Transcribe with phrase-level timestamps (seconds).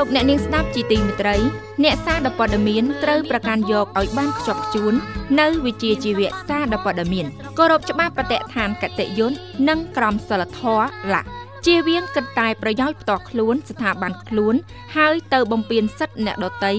[0.04, 1.36] កអ្នកនាងស្ដាប់ជីទីមេត្រី
[1.84, 4.94] អ្នកសារព័ត៌មានត្រូវប្រកាន់យកឲ្យបានខ្ជាប់ខ្ជួន
[5.40, 7.26] នៅវិជាជីវៈសារព័ត៌មាន
[7.58, 9.38] គោរពច្បាប់បដិឋានកតិយន្ត
[9.68, 11.22] និងក្រមសីលធម៌ឡា
[11.66, 14.54] ជៀសវាងគិតតែប្រយោជន៍ផ្ទាល់ខ្លួនស្ថាប័នខ្លួន
[14.96, 16.72] ហើយទៅបំពេញសិទ្ធិអ្នកដទៃ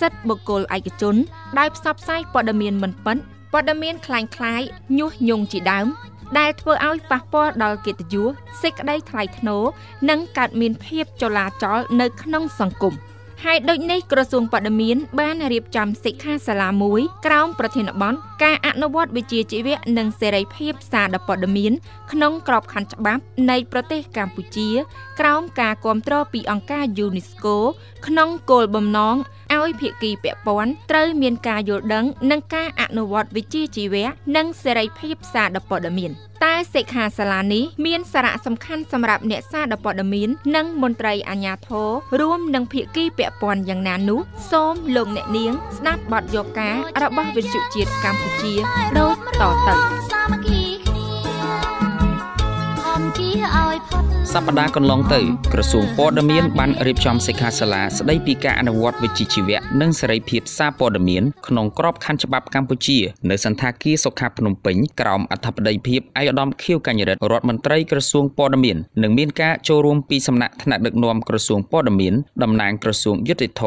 [0.00, 1.16] សិទ្ធិបុគ្គលឯកជន
[1.58, 3.16] ដោយផ្សព្វផ្សាយព័ត៌មានមិនពិត
[3.52, 4.66] ព័ត៌មានคล้ายៗ
[4.98, 5.86] ញុះញង់ជាដើម
[6.37, 8.29] ដែលធ្វើឲ្យប៉ះពាល់ដល់កិត្តិយស
[8.61, 9.63] សេចក្តីថ្លៃថ្នូរ
[10.09, 12.95] និងកើតមានភាពចលាចលនៅក្នុងសង្គម
[13.45, 18.13] ហើយដូចនេះក្រសួងបដិមានបានរៀបចំសិក្ខាសាលាមួយក្រោមប្រធានបទ
[18.43, 21.71] ការអនុវត្តវិជ្ជាជីវៈនិងសេរីភាពសារព័ត៌មាន
[22.11, 24.69] ក្នុងក្របខ័ណ្ឌច្បាប់នៃប្រទេសកម្ពុជា
[25.19, 27.55] ក្រោមការគ្រប់គ្រងពីអង្គការ UNESCO
[28.07, 29.15] ក្នុងគោលបំណង
[29.55, 36.11] ឲ្យភាគីពាក់ព័ន្ធត្រូវមានការយល់ដឹង និងការអនុវត្តវិជ្ជាជីវៈនិងសេរីភាពសារព័ត៌មាន
[36.43, 44.19] តែសិក្ខាសាលានេះមានសារៈសំខាន់សម្រាប់អ្នកសារព័ត៌មាន និងមន្ត្រីអាជ្ញាធររួមនឹងភាគីពាក់ព័ន្ធយ៉ាងណានោះ
[44.51, 48.53] សូមលោកអ្នកនាង ស្ដាប់បទយកការរបស់វិទ្យុជាតិកម្ពុជា
[48.97, 49.75] ដូចតទៅ
[50.11, 51.07] សាមគ្គីគ្នា
[52.87, 55.21] អមគីឲ្យផុត សប្តាហ៍កន្លងទៅ
[55.53, 62.97] ក្រសួងព័ត៌មានបានរៀបចំសិក្ខាសាលាស្ដីពីការអនុវត្តវិជ្ជាជីវៈនិងសេរីភាពសារព័ត៌មានក្នុងក្របខ័ណ្ឌច្បាប់កម្ពុជា
[63.29, 73.63] នៅសន្តាគារសុខាភ្នំពេញក្រោមអធិបតីភាពឯកឧត្តមខៀវកញ្ញរិទ្ធរដ្ឋមន្ត្រីក្រសួងព័ត៌មាននិងមានការចូលរួមពីសំណាក់ថ្នាក់ដឹកនាំក្រសួងព័ត៌មានតំណាងក្រសួងយុតិធធ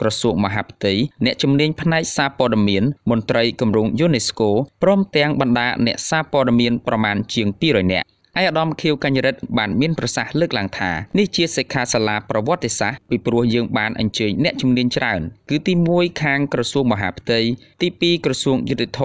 [0.00, 0.92] ក្រសួងមហាផ្ទៃ
[1.24, 4.48] អ្នកជំនាញផ្នែកសារព័ត៌មានមន្ត្រីគម្រោង UNESCO
[4.82, 8.06] ព្រមទាំងបណ្ដាអ្នកសារព័ត៌មានប្រមាណជាង200នាក់
[8.40, 17.40] ឯកឧត្តមខៀវកញ្ញរិទ្ធបានមានប្រសាសន៍លើកឡើងថានេះជាសិក្ខាសាលាប្រវត្តិសាស្ត្រពីព្រោះយើងបានអញ្ជើញអ្នកជំនាញច្រើន គឺទី1ខាងក្រសួងមហាផ្ទៃ
[17.80, 19.00] ទី2ក្រសួងយុតិធធ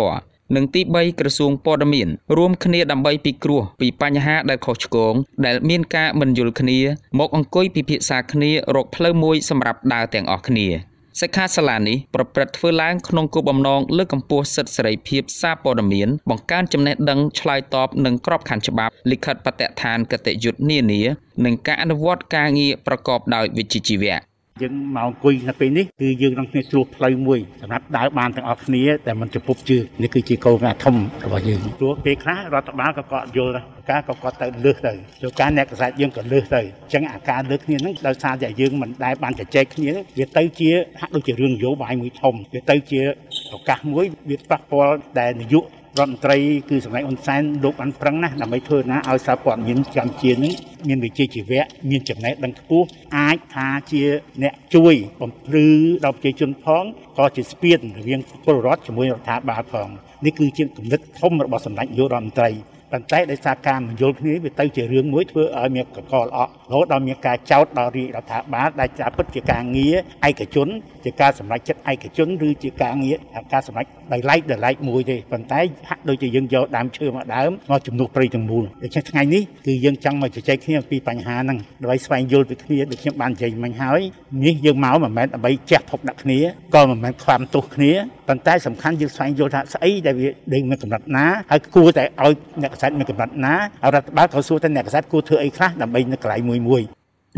[0.56, 5.14] និងទី3ក្រសួងព័ត៌មានរួមគ្នាដើម្បីពិគ្រោះពីបញ្ហាដែលខុសឆ្គង
[5.46, 6.80] ដែលមានការមិនយល់គ្នា
[7.20, 10.68] មកអង្គុយពិភាក្សាគ្នារកផ្លូវមួយសម្រាប់ដើរទាំងអស់គ្នា
[11.22, 21.02] សិក្ខាសាលានេះប្រព្រឹត្តធ្វើឡើងក្នុងគោលបំណងលើកកម្ពស់សិទ្ធិសេរីភាពសារព័ត៌មានបង្កើនចំណេះដឹងឆ្លើយតបនឹងក្របខ័ណ្ឌច្បាប់លិខិតបទដ្ឋានគតិយុត្តនានា
[21.46, 24.18] និងការអនុវត្តការងារប្រកបដោយវិជ្ជាជីវៈ
[24.62, 40.70] យើងមកអង្គុយនៅពេលនេះគឺយើងនឹងគ្នាជួបផ្លូវមួយសម្រាប់ដើរបានទាំងអស់គ្នាតែមិនចំពប់ជើងនេះគឺជាគោលការណ៍ធំរបស់យើងព្រោះពេលខ្លះរដ្ឋបាលក៏គាត់យល់ដែរការក៏គាត់ទៅលើសទៅចូលការអ្នកកសែតយើងក៏លើសទៅអញ្ចឹងអាការលើសគ្នាហ្នឹងដោយសារតែយើងមិនដែលបានជជែកគ្នាវាទៅជា
[41.00, 43.02] ហាក់ដូចជារឿងនយោបាយមួយធំវាទៅជា
[43.54, 45.64] ឱកាសមួយវាប៉ះពាល់ដែលនាយក
[46.00, 46.38] រដ្ឋមន្ត្រី
[46.70, 50.54] គឺសម្ដេចហ៊ុនសែនលោកបានប្រឹងណាស់ដើម្បីធ្វើណាឲ្យសារព័ត៌មានកម្ពុជានឹង
[50.88, 52.86] មានវិជ្ជាជីវៈមានចំណេះដឹងខ្ពស់
[53.18, 54.04] អាចថាជា
[54.44, 55.68] អ្នកជួយបំភ្លឺ
[56.06, 56.84] ដល់ប្រជាជនផង
[57.18, 59.90] ក៏ជាស្ពានរវាងពលរដ្ឋជាមួយរដ្ឋាភិបាលផង
[60.26, 62.52] នេះគឺជាគំនិតធំរបស់សម្ដេចនាយករដ្ឋមន្ត្រី
[62.92, 69.96] ប៉ុន្តែដោយសារការមិនយល់គ្នាវាទៅជារឿងមួយធ្វើឲ្យមានកកលអក់រហូតដល់មានការចោទដល់រាជរដ្ឋាភិបាលដែលចាពិតជាការងារ
[70.28, 70.68] ឯកជន
[71.04, 73.18] ជាការសម្រេចចិត្តឯកជនឬជាការងារ
[73.54, 75.60] ការសម្រេច ដោយឡែកដោយឡែកមួយទេប៉ុន្តែ
[75.90, 84.02] ហាក់ដូចជាយើងយកដើមឈើមកដើមមកជំនួសព្រៃទាំងមូលដូច្នេះថ្ងៃនេះគឺយើងចង់មកជជែកគ្នាអំពីបញ្ហាហ្នឹងដើម្បីស្វែងយល់ពីគ្នាដូចខ្ញុំបាននិយាយមិញហើយ
[84.46, 86.40] នេះយើងមកមិនមែនដើម្បីជះភពដាក់គ្នា
[86.76, 87.92] ក៏មិនមែនខ្វាំទោសគ្នា
[88.28, 93.56] ប៉ុន្តែសំខាន់យើងស្វែងយល់ថាស្អីដែលវាដេញមានកម្រិតណាហើយគួរតែឲ្យអ្នកកសែតមានកម្រិតណា
[93.94, 96.84] រដ្ឋបាលក៏សួរថាអ្នកកសែតគួរធ្វើអីខ្លះដើម្បីនៅកន្លែងមួយមួយ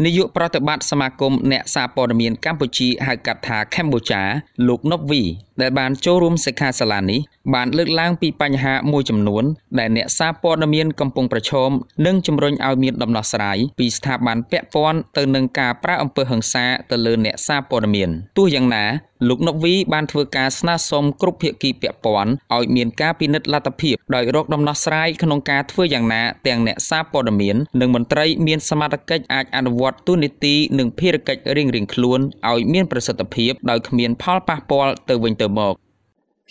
[0.05, 4.21] នាយកប្រតិបត្តិសមាគមអ្នកសារព័ត៌មានកម្ពុជាហៅកាត់ថាកម្ពុជា
[4.67, 5.21] លោកណុបវី
[5.61, 7.19] ដែលបានចូលរួមសិក្ខាសាលានេះ
[7.53, 9.43] បានលើកឡើងពីបញ្ហាមួយចំនួន
[9.79, 11.69] ដែលអ្នកសារព័ត៌មានកំពុងប្រឈម
[12.05, 18.85] និងជំរុញឲ្យមានដំណោះស្រាយពីស្ថាប័នពាក់ព័ន្ធទៅនឹងការប្រើអំពើហិង្សាទៅលើអ្នកសារព័ត៌មានទោះយ៉ាងណា
[19.27, 32.19] លោកណុកវីបានធ្វើការស្នើសុំគ្រប់ភាគីពាក់ព័ន្ធឲ្យមានការពិនិត្យលទ្ធភាពដោយរកដំណោះស្រាយក្នុងការធ្វើយ៉ាងណាទាំងអ្នកសារព័ត៌មាននិងមន្ត្រីមានសមត្ថកិច្ចអាចអនុវត្តទូនីតិនិងភារកិច្ចរៀងៗខ្លួន
[32.49, 35.75] ឲ្យមានប្រសិទ្ធភាពដោយគ្មានផលប៉ះពាល់ទៅវិញទៅមក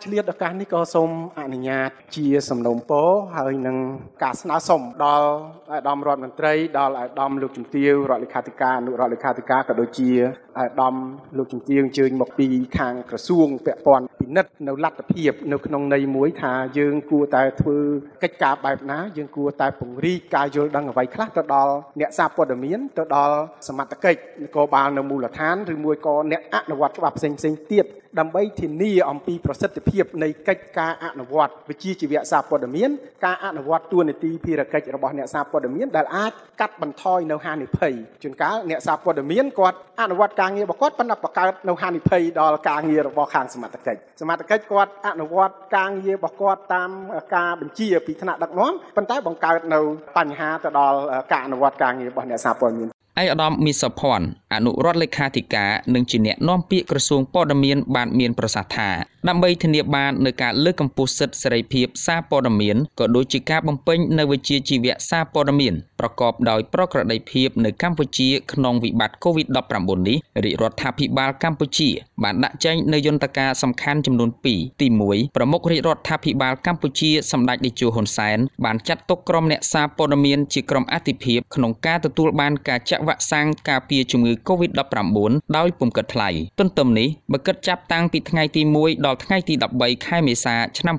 [0.05, 3.77] ឆ្លៀតឱកាសនេះក៏សូមអនុញ្ញាតជាសំណូមពរហើយនឹង
[4.23, 5.31] ការស្នើសុំដល់
[5.73, 10.11] អាដាមរដ្ឋមន្ត្រីដល់អាដាមលោកជំទាវរដ្ឋលេខាធិការអនុរដ្ឋលេខាធិការក៏ដូចជា
[10.59, 10.95] អាដាម
[11.39, 12.47] លោកជំទាវអញ្ជើញមកពី
[12.79, 17.79] ខាងក្រសួងពាក់ព័ន្ធពិនិត្យនៅលទ្ធភាពនៅក្នុងន័យមួយថាយើងគួរតែធ្វើ
[18.23, 23.37] កិច្ចការបែបណាយើងគួរតែពង្រីកការយល់ដឹងអ្វីខ្លះទៅដល់អ្នកសារព័ត៌មានទៅដល់
[23.69, 27.39] សមត្ថកិច្ចនគរបាលនៅមូលដ្ឋានឬមួយក៏អ្នកអនុវត្តច្បាប់ផ្សេងៗ
[27.73, 27.87] ទៀត
[28.21, 32.91] ដើម្បីធានាអំពីប្រសិទ្ធភាពនៃកិច្ចការអនុវត្តវិជ្ជាជីវៈសារព័ត៌មាន
[33.25, 46.91] ការអនុវត្តទួនាទីភារកិច្ចរបស់អ្នកសារព័ត៌មានដែលអាចកាត់បន្ថយនៅហានិភ័យជួនកាលអ្នកសារព័ត៌មានគាត់អនុវត្តការងាររបស់គាត់ប៉ុន្តែបង្កើតនៅហានិភ័យដល់ការងាររបស់ខាងសមត្ថកិច្ចសមត្ថកិច្ចគាត់អនុវត្តការងាររបស់គាត់តាម
[47.37, 49.81] ការបញ្ជាពីថ្នាក់ដឹកនាំប៉ុន្តែបង្កើតនៅ
[50.17, 50.99] បញ្ហាទៅដល់
[51.33, 58.89] ការអនុវត្តការងាររបស់អ្នកសារព័ត៌មាន ឯកឧត្តមមីសុភ័ណ្ឌអនុរដ្ឋលេខាធិការនិងជាអ្នកនាំពាក្យក្រសួងព័ត៌មានបានមានប្រសាសន៍ថា
[59.27, 71.89] ដើម្បីធានាបាននូវការលើកកម្ពស់សិទ្ធិសេរីភាពសារព័ត៌មានក៏ដូចជាការបំពេញនៅវិជ្ជាជីវៈសារព័ត៌មានប្រកបដោយប្រក្រតីភាពនៅកម្ពុជាក្នុងវិបត្តិ COVID-19 នេះរាជរដ្ឋាភិបាលកម្ពុជា
[72.23, 90.97] បានដាក់ចេញនូវយន្តការសំខាន់ចំនួន2ទី1ប្រមុខរាជរដ្ឋាភិបាលកម្ពុជាសម្ដេចតេជោហ៊ុនសែនបានចាត់ទុកក្រុមអ្នកសារព័ត៌មានជាក្រុមអាទិភាពក្នុងការទទួលបានការចាក់វ៉ាក់សាំងការពារជំងឺ COVID-19 ដោយពុំគិតថ្លៃទន្ទឹមនេះបើគិតចាប់តាំងពីថ្ងៃទី1ដល់ថ្ងៃទី13ខែមេសាឆ្នាំ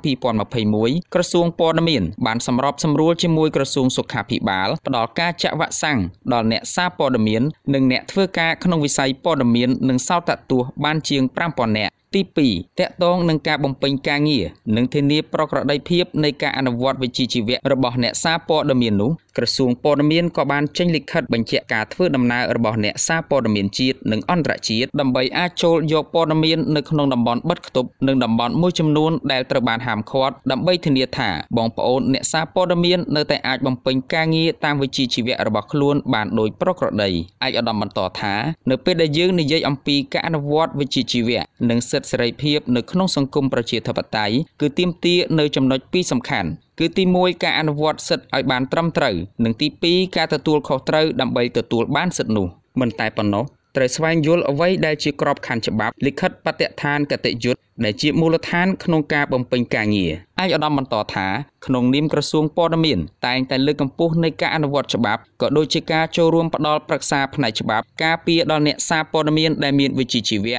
[0.56, 6.00] 2021ក្រសួងព័ត៌មានបានសម្របសម្រួលជាមួយក្រសួងសុខាភិបាលផ្ដល់ការចាក់វ៉ាក់សាំង
[6.34, 7.42] ដល់អ្នកសារព័ត៌មាន
[7.74, 10.22] និងអ្នកធ្វើការក្នុងវិស័យព័ត៌មាននិងសោត
[10.52, 12.22] ទស្សន៍បានជាង5000នាក់ទី
[12.52, 14.46] 2តកតងនឹងការបំពេញការងារ
[14.76, 37.10] និងធានាប្រក្រតីភាពនៃការអនុវត្តវិជ្ជាជីវៈរបស់អ្នកសារព័ត៌មាននោះក្រសួងព័ត៌មានក៏បានចេញលិខិតបញ្ជាក់ការធ្វើដំណើររបស់អ្នកសារព័ត៌មានជាតិនិងអន្តរជាតិដើម្បីអាចចូលយកព័ត៌មាននៅក្នុងតំបន់បិទគប់និងតំបន់មួយចំនួនដែលត្រូវបានហាមឃាត់ដើម្បីធានាថាបងប្អូនអ្នកសារព័ត៌មាននៅតែអាចបំពេញការងារតាមវិជ្ជាជីវៈរបស់ខ្លួនបានដោយប្រក្រតី
[37.46, 38.34] ឯកឧត្តមបន្តថា
[38.70, 46.50] នៅពេលដែលយើងនិយាយអំពីការអនុវត្តវិជ្ជាជីវៈនិងសិទ្ធិសេរីភាពនៅក្នុងសង្គមប្រជាធិបតេយ្យគឺទាមទារនៅចំណុចពីរសំខាន់
[46.80, 52.48] គឺទី1ការអនុវត្តសិទ្ធិឲ្យបានត្រឹមត្រូវនិងទី2ការទទួលខុសត្រូវដើម្បីទទួលបានសិទ្ធិនោះ
[52.80, 60.12] មិនតែប៉ុណ្ណោះត្រូវស្វែងយល់អ្វីដែលជាក្របខ័ណ្ឌច្បាប់លិខិតបទដ្ឋានគតិយុត្តដែលជាមូលដ្ឋានក្នុងការបំពេញការងារ
[60.42, 61.28] ឯកឧត្តមបន្តថា
[61.66, 70.58] ក្នុងនាមក្រសួងព័ត៌មានតែងតែលើកកម្ពស់នៃការអនុវត្តច្បាប់ក៏ដូចជាការចូលរួមផ្ដល់ប្រឹក្សាផ្នែកច្បាប់ការពារដល់អ្នកសារព័ត៌មានដែលមានវិជ្ជាជីវៈ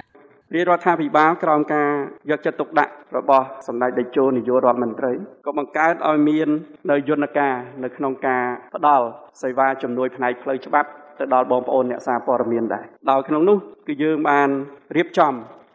[0.55, 1.91] រាជរដ្ឋាភិបាលក្រោមការ
[2.31, 5.13] យកចិត្តទុកដាក់របស់សម្ដេចតេជោនាយករដ្ឋមន្ត្រី
[5.47, 6.49] ក៏បង្កើតឲ្យមាន
[6.91, 7.55] នៅយន្តការ
[7.85, 8.45] នៅក្នុងការ
[8.75, 9.07] ផ្ដល់
[9.43, 10.89] សេវាជំនួយផ្នែកផ្លូវច្បាប់
[11.19, 14.49] ទៅដល់បងប្អូនអ្នកសារព័ត៌មានដែរដោយក្នុងនោះគឺយើងបាន
[14.97, 15.33] រៀបចំ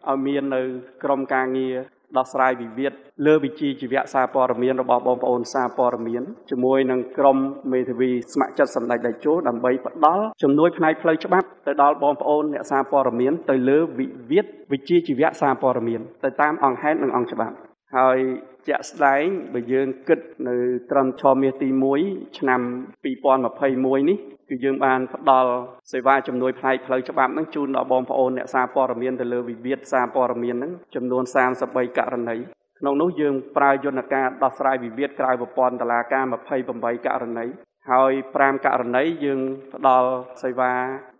[0.08, 0.62] ឲ្យមាននៅ
[1.04, 1.76] ក្រុមការងារ
[2.18, 2.94] ដោះស្រាយវិវាទ
[3.26, 7.38] លើវិជាជីវៈសារព័ត៌មានរបស់បងប្អូនសារព័ត៌មានជាមួយនឹងក្រុម
[7.72, 17.56] មេធាវីស្ម័គ្រចិត្តសម្ដេចតេជោដើម្បីផ្ដល់ជំនួយផ្នែកផ្លូវច្បាប់ទៅដល់បងប្អូនអ្នកសារព័ត៌មានទៅលើវិវាទវិជាជីវៈសារព័ត៌មានទៅតាមអង្គហេតុនិងអង្គច្បាប់
[17.98, 18.18] ហើយ
[18.68, 19.24] ជាក់ស្ដែង
[19.54, 20.56] បើយើងគិតនៅ
[20.92, 21.70] ត្រឹមឆមាសទី
[22.04, 22.62] 1ឆ្នាំ
[23.36, 24.18] 2021នេះ
[24.50, 25.52] គឺយើងបានផ្ដល់
[25.92, 31.24] សេវាជំនួយផ្នែកផ្លូវច្បាប់ហ្នឹងជូនដល់បងប្អូនអ្នកសារព័ត៌មានទៅលើវិវាទសារព័ត៌មានហ្នឹងចំនួន
[31.62, 32.38] 33ករណី
[32.80, 36.24] ក្នុងនោះយើងប្រើយន្តការដោះស្រាយវិវាទក្រៅប្រព័ន្ធតុលាការ
[36.66, 37.46] 28ករណី
[37.92, 39.40] ហើយ5ករណីយើង
[39.74, 40.10] ផ្ដល់
[40.44, 40.72] សេវា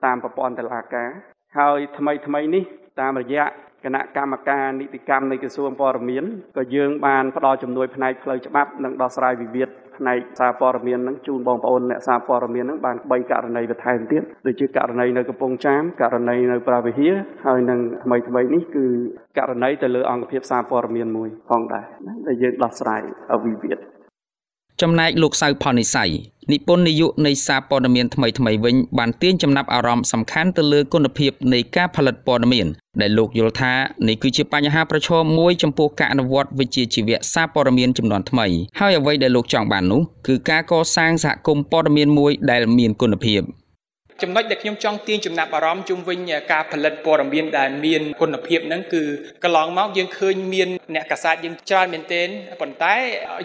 [0.06, 1.10] តាមប្រព័ន្ធតុលាការ
[1.58, 2.64] ហើយថ្មីថ្មីនេះ
[3.00, 3.46] តាមរយៈ
[3.86, 6.24] គណៈកម្មការនីតិកម្មនៃក្រសួងព័ត៌មាន
[6.58, 17.10] ក៏យើងបានផ្ដល់ជំនួយផ្នែកផ្លូវច្បាប់និងដោះស្រាយវិវាទផ្នែកសារព័ត៌មាននឹងជូនបងប្អូនអ្នកសារព័ត៌មាននឹងបាន3ករណីបន្ថែមទៀតដូចជាករណីនៅកំពង់ចាមករណីនៅប្រាវិហា
[17.46, 18.86] ហើយនឹងថ្មីថ្មីនេះគឺ
[19.38, 21.86] ករណីទៅលើអង្គភាពសារព័ត៌មានមួយផងដែរ
[22.28, 23.02] ដែលយើងដោះស្រាយ
[23.46, 23.80] វិវាទ
[24.82, 26.10] ចំណែកលោកសៅផននិស័យ
[26.52, 32.68] និពន្ធនាយកនៃសារព័ត៌មានថ្មីថ្មីវិញបានទាញចំណាប់អារម្មណ៍សំខាន់ទៅលើគុណភាពនៃការផលិតព័ត៌មាន
[33.02, 33.74] ដែលលោកយល់ថា
[34.08, 38.48] នេះគឺជាបញ្ហាប្រឈមមួយចំពោះការអនុវត្តវិជ្ជាជីវៈសារព័ត៌មានចំនួនថ្មី
[38.80, 43.42] ហើយអ្វីដែលលោកចង់បាននោះគឺការកសាងសហគមន៍ព័ត៌មានមួយដែលមានគុណភាព
[44.22, 46.20] ចំណុចដែលខ្ញុំចង់ទាញចំណាប់អារម្មណ៍ជុំវិញ
[46.52, 49.04] ការផលិតព័ត៌មានដែលមានគុណភាពហ្នឹងគឺ
[49.44, 52.28] កន្លងមកយើងឃើញមានអ្នកកាសែតយើងច្រើនមែនទែន
[52.62, 52.96] ប៉ុន្តែ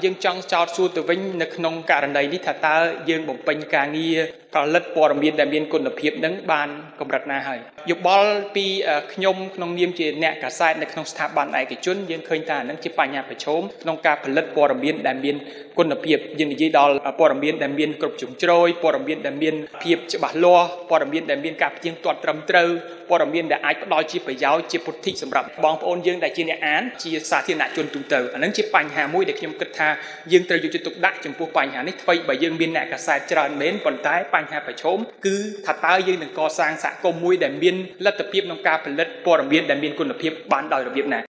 [0.05, 2.77] យើងចង់ចោទសួរទៅវិញនៅក្នុងករណីនេះថាតើ
[3.09, 4.19] យើងបំពេញការងារ
[4.54, 6.69] ផលិតព័ត៌មានដែលមានគុណភាពនឹងបាន
[7.00, 7.59] កម្រិតណាហើយ
[7.90, 8.66] យោបល់ពី
[9.12, 15.37] ខ្ញុំក្នុងនាមជាអ្នកកាសែតនៅក្នុងស្ថាប័នឯកជនយើងឃើញថានឹងជាបញ្ហាប្រឈមក្នុងការផលិតព័ត៌មានដែលមាន
[15.78, 22.69] គុណភាពយើងនិយាយដល់ព័ត៌មានដែលមានគ្រប់ជ្រុងជ្រោយព័ត៌មានដែលមានភាពច្បាស់លាស់ព័ត៌មានដែលមានការផ្ទៀងផ្ទាត់ត្រឹមត្រូវ
[23.11, 29.88] ព័ត៌មានដែលអាចផ្ដល់ជាប្រយោជន៍ជាពុទ្ធិសម្រាប់បងប្អូនយើងដែលជាអ្នកអានជាសាធារណជនទូទៅអានឹងជាបញ្ហាមួយដែលខ្ញុំគិតថា
[30.33, 37.75] យើងត្រូវយកចិត្តទុកដាក់ចំពោះបញ្ហានេះថ្មីបើយើងមានអ្នកកាសែតច្រើនមែនប៉ុន្តែបញ្ហាប្រឈមគឺថាតើយើងនឹងកសាងសហគមន៍មួយដែលមាន
[38.06, 41.20] លទ្ធភាពក្នុងការផលិតព័ត៌មានដែលមានគុណភាពបានដោយរបៀបណា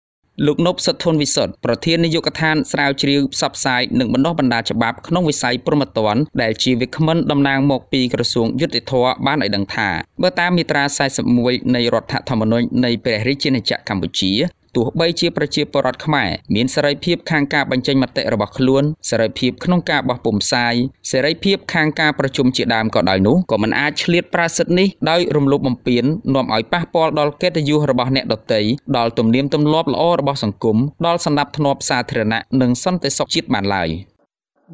[0.47, 8.93] លោកនប់សុធនវិសុទ្ធប្រធាននាយកដ្ឋានស្រាវជ្រាវផ្សព្វផ្សាយនិងបណ្ដុះបណ្ដាលច្បាប់ក្នុងវិស័យព្រហ្មទណ្ឌដែលជាវិក្មិនតំណាងមកពីក្រសួងយុតិធធ
[9.25, 9.89] បានឲ្យដឹងថា
[10.21, 10.83] បើតាមមាត្រា
[11.29, 14.31] 41នៃរដ្ឋធម្មនុញ្ញនៃព្រះរាជាណាចក្រកម្ពុជា
[14.75, 20.73] ទោះបីជាប្រជាពលរដ្ឋខ្មែរមានសេរីភាពខាងការបញ្ចេញមតិរបស់ខ្លួនសេរីភាពក្នុងការបោះពុម្ពផ្សាយ
[21.11, 26.03] សេរីភាពខាងការប្រជុំជាដើមក៏ដោយនោះក៏មិនអាចឆ្លៀតប្រើសិទ្ធិនេះដោយរំលោភបំពាន
[26.35, 28.61] នាំឲ្យប៉ះពាល់ដល់កិត្តិយសរបស់អ្នកដទៃ
[28.97, 33.89] ដល់ទំនៀមទម្លាប់ល្អរបស់សង្គមដល់សន្តិភាពសាធារណៈនិងសន្តិសុខជាតិបានឡើយ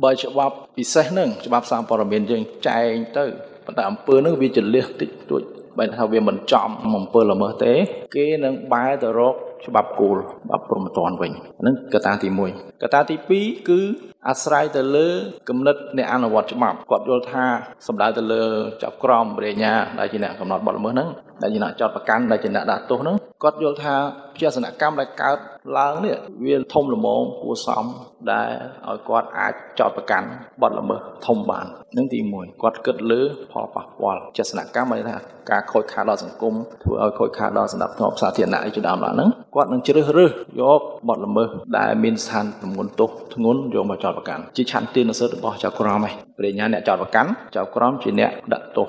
[0.04, 3.26] បើច្បាប់ពិសេសនឹងច្បាប់សារព័ត៌មានយើងចែងទៅ
[3.66, 5.44] ប៉ុន្តែអំពើនឹងវាចលះតិចតួច
[5.78, 7.74] បើថាវាមិនចំអំពើល្មើសទេ
[8.16, 9.36] គេនឹងបែរទៅរក
[9.66, 13.82] ច្បាប់គោលច្បាប់ព្រហ្មទណ្ឌវិញហ្នឹងកត្តាទី1កត្តាទី2គឺ
[14.30, 15.08] អាស្រ័យទៅលើ
[15.50, 17.46] គំនិតអ្នកអនុវត្តច្បាប់គាត់យល់ថា
[17.88, 18.44] សំដៅទៅលើ
[18.84, 21.10] ចាប់ក្រមបរិញ្ញាដែលជាអ្នកកំណត់បទល្មើសហ្នឹង
[21.42, 23.96] ដែលជាអ្នកចោតប្រកាន់ដែលជាអ្នកដាក់ទោសហ្នឹងគាត់យល់ថា
[24.40, 25.38] ជាសនកម្មដែលកើត
[25.78, 27.86] ឡើងនេះវាធំល្មមគួរសម
[28.32, 28.50] ដែល
[28.88, 30.28] ឲ្យគាត់អាចចោតប្រកាន់
[30.62, 31.66] បទល្មើសធំបាន
[31.98, 33.22] នឹងទី1គាត់គិតលើ
[33.52, 35.18] ផលប៉ះពាល់ជាសនកម្មមានថា
[35.52, 48.88] ការខូចខាតដល់សង្គមធ្វើឲ្យខូចខាតដល់សណ្ដាប់ធ្នាប់សាធារណៈជាដើមឡើងហ្នឹងគាត់នឹងជ្រើសរើសយកបទល្មើសដែលមានស្ថានទម្ងន់ទោសធ្ងន់យកមកចោតប្រកាន់ជាឆន្ទៈនិស្សិតរបស់ចៅក្រមឯងបរិញ្ញាអ្នកចោតប្រកាន់ចៅក្រមជាអ្នកដាក់ទោស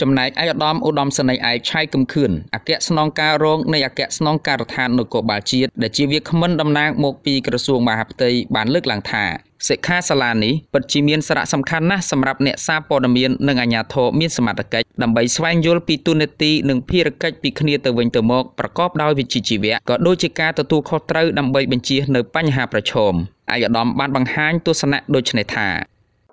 [0.00, 9.24] ចំណែកឯកឧត្តមឧត្តមសេនីយ៍ឯកឆៃកំខឿនអគ្គស្នងការរងនៃអគ្គស្នងការដ្ឋាននគរបាលជាតិដែលជាវាគ្មិនតំណាងមកពីក្រសួងមហាផ្ទៃបានលើកឡើងថា
[9.68, 23.12] សិក្ខាសាលានេះពិតជាមានសារៈសំខាន់ណាស់សម្រាប់អ្នកសារព័ត៌មាននិងអាជ្ញាធរមានសមត្ថកិច្ចដើម្បីស្វែងយល់ពីទូនាទីនិងភារកិច្ចពីគ្នាទៅវិញទៅមកប្រកបដោយវិជ្ជាជីវៈក៏ដូចជាការទទួលខុសត្រូវដើម្បីបញ្ជៀសនៅបញ្ហាប្រឈម
[23.52, 25.68] ឯកឧត្តមបានបង្ហាញទស្សនៈដូចនេះថា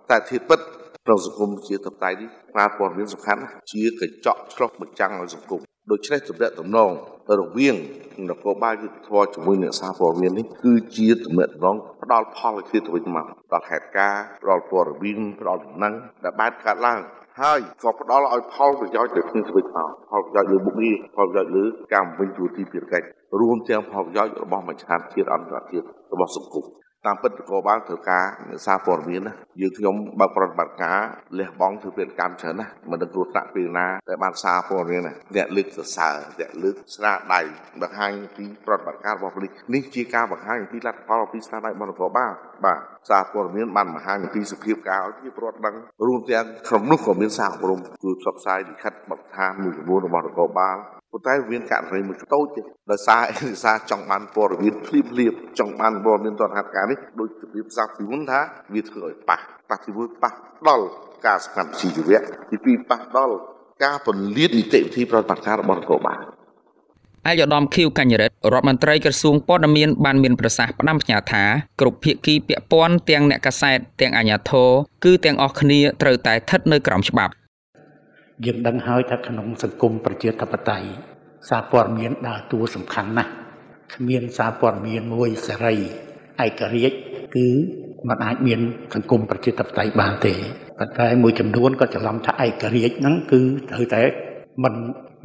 [0.10, 0.60] តែធៀបពិត
[1.06, 3.42] ក្នុងសង្គមជាតបតៃនេះប្រើព័ត៌មានសំខាន់
[3.72, 6.92] ជាកញ្ចក់ឆ្លុះបញ្ចាំងឲ្យសង្គមដូច្នេះទំនាក់ទំនង
[7.40, 7.76] រវាង
[8.30, 15.94] នគរបាលយុទ្ធធរជាមួយអ្នកសារព័ត៌មាននេះគឺជាទំនាក់ទំនងផ្ដល់ផលឲ្យគ្នាទៅវិញមកដល់ហេតុការណ៍ផ្ដល់ព័ត៌មានផ្ដល់ដំណឹង
[16.24, 17.00] ដែលបានកើតឡើង
[17.42, 23.06] ហើយក៏ផ្ដល់ឲ្យផលប្រយោជន៍ទៅគ្នាទៅវិញមកផលប្រយោជន៍លើបុគ្គលិកផលប្រយោជន៍លើការបំពេញទួនាទីភារកិច្ច
[23.40, 26.66] រួមទាំងផលប្រយោជន៍របស់មជ្ឈដ្ឋានជាតិអន្តរជាតិរបស់សង្គម
[27.06, 28.24] តាមពិតក៏បានធ្វើការ
[28.66, 31.00] សារព័ត៌មានណាយើងខ្ញុំបើកប្រតិបត្តិការ
[31.40, 37.42] លះបង់ធ្វើពាណិកម្មច្រើនណាមិនដឹងគ្រោះថ្នាក់ពេលណាតែបានសារព័ត៌មានណាអ្នកលើកសរសើរអ្នកលើកស្នាដៃ
[37.82, 42.32] បង្ហាញពីប្រតិបត្តិការរបស់ប៉ូលីសនេះជាការបង្ហាញពីលទ្ធផលពីស្នាដៃរបស់នគរបាល
[42.66, 42.80] បាទ
[43.10, 45.76] សារព័ត៌មានបានបង្ហាញពីសភាពការឲ្យប្រជាពលរដ្ឋដឹង
[46.08, 50.78] រួមទាំងក្នុងនោះក៏មានសារអប់រំជួយផ្សព្វផ្សាយលិខិតបទដ្ឋានមួយចំនួនរបស់នគរបាល
[51.12, 58.40] ប៉ុន្តែមានករណីមួយតូចទេដោយសារឯកសារចង់បានព័ត៌មានភ្លាមភ្លាមចង់បានព័ត៌មានតនហេតុការនេះដោយជម្រាបសាពីមុនថា
[58.74, 59.40] វាធ្វើឲ្យប៉ះ
[59.70, 60.32] ប៉ះទីមួយប៉ះ
[60.68, 60.86] ដល់
[61.26, 63.36] ការសកម្មជីវៈទីពីរប៉ះដល់
[63.84, 66.20] ការពន្លាតនីតិវិធីប្រតិបត្តិការរបស់នគរបាល
[67.30, 71.44] ឯកឧត្តមខៀវកញ្ញរិទ្ធរដ្ឋមន្ត្រីក្រសួងព័ត៌មានបានមានប្រសាសន៍ផ្ដាំផ្ញើថា
[71.82, 74.70] គ្រប់ភាគីពាក់ព័ន្ធទាំងអ្នកកាសែតទាំងអាជ្ញាធរ
[75.06, 77.34] គឺទាំងអស់គ្នាត្រូវតែស្ថិតនៅក្រោមច្បាប់
[78.46, 80.88] យើងដឹងហើយថាក្នុងសង្គមប្រជាធិបតេយ្យ
[81.50, 83.32] សារព័ត៌មានដើរតួសំខាន់ណាស់
[83.94, 85.76] គ្មានសារព័ត៌មានមួយសេរី
[86.44, 86.98] ឯករាជ្យ
[87.36, 87.48] គឺ
[88.08, 88.60] มันអាចមាន
[88.94, 90.34] សង្គមប្រជាធិបតេយ្យបានទេ
[90.80, 94.02] ប៉ុន្តែមួយចំនួនក៏ច្រឡំថាឯករាជ្យហ្នឹងគឺត្រូវតែ
[94.64, 94.74] មិន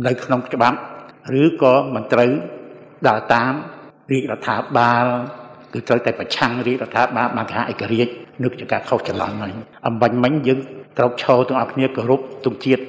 [0.06, 0.78] នៅក្នុងច្បាប់
[1.40, 2.30] ឬក៏មិនត្រូវ
[3.08, 3.52] ដើរតាម
[4.12, 5.04] រាជរដ្ឋាភិបាល
[5.72, 9.54] គឺត្រូវតែប្រឆាំងរាជរដ្ឋាភិបាលបានថាឯករាជ្យនឹងជាការខុសច្រឡំហ្នឹង
[9.86, 10.58] អំបញ្ញមិញយើង
[10.98, 12.82] ត្រូវឈរទាំងអស់គ្នាគោរពទង់ជាតិ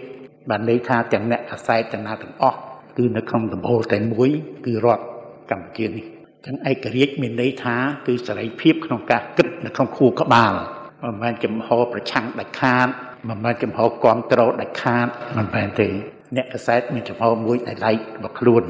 [0.49, 2.57] បានន័យថាទាំងអ្នកអាស្រ័យទាំងណាទាំងអស់
[2.97, 4.29] គឺនៅក្នុងដំបូលតែមួយ
[4.65, 5.03] គឺរដ្ឋ
[5.51, 6.05] កម្ពុជានេះ
[6.45, 7.75] ចឹងឯករាជ្យមានន័យថា
[8.07, 10.53] គឺសេរីភាពក្នុងការគិតនៅក្នុងខួរក្បាល
[11.03, 12.87] មិនមែនចំហប្រឆាំងដាច់ខាត
[13.29, 15.87] មិនមែនចំហគ្រប់គ្រងដាច់ខាតមិនមែនទេ
[16.35, 18.63] អ្នកកសែតមានចំហមួយដែលឡែករបស់ខ្លួន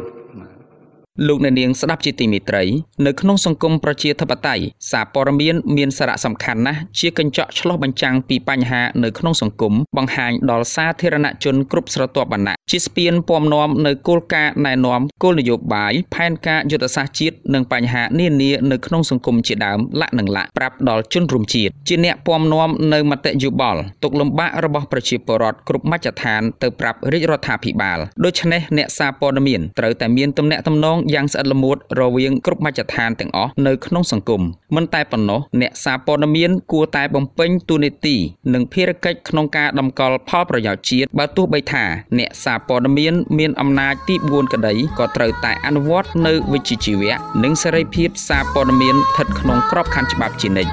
[1.25, 2.63] លោកអ្នកនាងស្ដាប់ជាទីមេត្រី
[3.05, 34.41] នៅក្នុងសង្គមប្រជាធិបតេយ្យសារព័ត៌មានមានសារៈសំខាន់ណាស់ជាកញ្ចក់ឆ្លុះបញ្ចាំងពីបញ្ហានៅក្នុងសង្គមបង្ហាញដល់សាធារណជនគ្រប់ស្រទាប់វណ្ណៈ ជាស្ពានពំនាំនៅគោលការណ៍ណែនាំគោលនយោបាយផែនការយុទ្ធសាស្ត្រជាតិនិងបញ្ហានានានៅក្នុងសង្គមជាដើមលក្ខនឹងលក្ខប្រាប់ដល់ជនរួមជាតិជាអ្នកពំនាំនៅមតិយោបល់ទុកលំបាករបស់ប្រជាពលរដ្ឋគ្រប់មជ្ឈដ្ឋានទៅប្រាប់រាជរដ្ឋាភិបាលដូច្នេះអ្នកសារព័ត៌មានត្រូវតែមានទំនាក់ទំនងយ៉ាងស្អិតល្មួតរវាងគ្រប់មជ្ឈដ្ឋានទាំងអស់នៅក្នុងសង្គម
[34.75, 38.15] មិនតែប៉ុណ្ណោះអ្នកសារព័ត៌មានគួរតែបំពេញតួនាទី
[38.53, 41.83] និងភារកិច្ចក្នុងការដំកល់ផលប្រយោជន៍ជាតិបើទោះបីថា
[42.19, 50.71] អ្នកសារព័ត៌មានមានអំណាចទី4ក្តីក៏ត្រូវតែអនុវត្តនៅវិជ្ជាជីវៈនិងសេរីភាពសារព័ត៌មានស្ថិតក្នុងក្របខ័ណ្ឌច្បាប់ជានិច្ច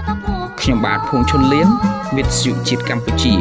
[0.61, 1.69] ខ្ញុំបាទភួងឈុនលៀន
[2.17, 3.35] វិទ្យុជាតិកម្ពុជា